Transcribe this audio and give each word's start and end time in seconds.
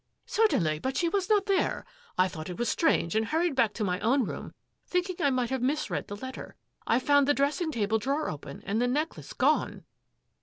'*"" 0.11 0.15
Certainly, 0.25 0.79
but 0.79 0.97
she 0.97 1.09
was 1.09 1.29
not 1.29 1.45
there. 1.45 1.85
I 2.17 2.27
thought 2.27 2.49
it 2.49 2.57
was 2.57 2.69
strange 2.69 3.15
and 3.15 3.23
hurried 3.27 3.53
back 3.53 3.71
to 3.75 3.83
my 3.83 3.99
own 3.99 4.23
room, 4.23 4.51
thinking 4.83 5.17
I 5.19 5.29
might 5.29 5.51
have 5.51 5.61
misread 5.61 6.07
the 6.07 6.15
letter. 6.15 6.55
I 6.87 6.97
found 6.97 7.27
the 7.27 7.35
dressing 7.35 7.71
table 7.71 7.99
drawer 7.99 8.27
open 8.27 8.63
and 8.65 8.81
the 8.81 8.87
necklace 8.87 9.31
gone." 9.31 9.83